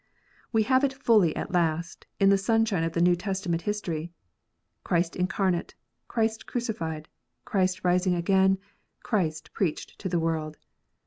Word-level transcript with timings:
We 0.51 0.63
have 0.63 0.83
it 0.83 0.93
fully 0.95 1.35
at 1.35 1.51
last, 1.51 2.07
in 2.19 2.29
the 2.31 2.37
sunshine 2.39 2.83
of 2.83 2.95
New 2.95 3.15
Testament 3.15 3.61
history: 3.61 4.11
Christ 4.83 5.15
incarnate, 5.15 5.75
Christ 6.07 6.47
crucified, 6.47 7.07
Christ 7.45 7.83
rising 7.83 8.15
again, 8.15 8.57
Christ 9.03 9.53
preached 9.53 9.99
to 9.99 10.09
the 10.09 10.17
world. 10.19 10.57